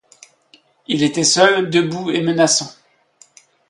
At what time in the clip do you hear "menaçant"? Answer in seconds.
2.21-2.73